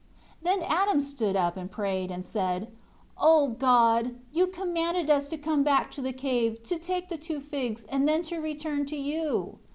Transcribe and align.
6 0.39 0.39
Then 0.41 0.63
Adam 0.67 0.99
stood 0.99 1.35
up 1.35 1.57
and 1.57 1.69
prayed 1.69 2.09
and 2.09 2.25
said, 2.25 2.69
"O 3.19 3.49
God, 3.49 4.15
You 4.33 4.47
commanded 4.47 5.11
us 5.11 5.27
to 5.27 5.37
come 5.37 5.61
back 5.63 5.91
to 5.91 6.01
the 6.01 6.11
cave, 6.11 6.63
to 6.63 6.79
take 6.79 7.09
the 7.09 7.17
two 7.19 7.39
figs, 7.39 7.85
and 7.87 8.07
then 8.09 8.23
to 8.23 8.37
return 8.41 8.87
to 8.87 8.97
you. 8.97 9.59